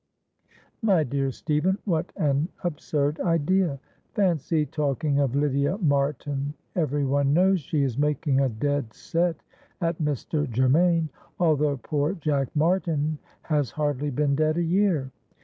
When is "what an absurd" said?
1.85-3.19